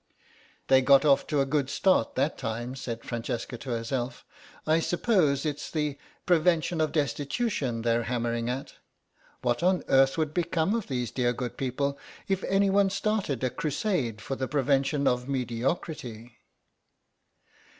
"They 0.65 0.81
got 0.81 1.05
off 1.05 1.27
to 1.27 1.41
a 1.41 1.45
good 1.45 1.69
start 1.69 2.15
that 2.15 2.35
time," 2.35 2.73
said 2.73 3.03
Francesca 3.03 3.55
to 3.59 3.69
herself; 3.69 4.25
"I 4.65 4.79
suppose 4.79 5.45
it's 5.45 5.69
the 5.69 5.99
Prevention 6.25 6.81
of 6.81 6.91
Destitution 6.91 7.83
they're 7.83 8.01
hammering 8.01 8.49
at. 8.49 8.73
What 9.43 9.61
on 9.61 9.83
earth 9.89 10.17
would 10.17 10.33
become 10.33 10.73
of 10.73 10.87
these 10.87 11.11
dear 11.11 11.33
good 11.33 11.55
people 11.55 11.99
if 12.27 12.43
anyone 12.45 12.89
started 12.89 13.43
a 13.43 13.51
crusade 13.51 14.21
for 14.21 14.35
the 14.35 14.47
prevention 14.47 15.07
of 15.07 15.29
mediocrity?" 15.29 16.39